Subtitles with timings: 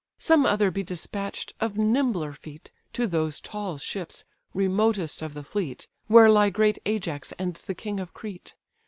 [0.17, 5.87] Some other be despatch'd of nimbler feet, To those tall ships, remotest of the fleet,
[6.07, 8.55] Where lie great Ajax and the king of Crete.